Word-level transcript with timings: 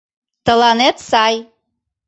—Тыланет 0.45 0.97
сай... 1.09 1.35